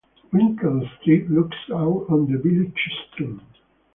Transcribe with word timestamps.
Winkle 0.33 0.89
Street 0.99 1.29
looks 1.29 1.57
out 1.71 2.07
on 2.09 2.25
the 2.25 2.39
village 2.39 2.89
stream. 3.13 3.39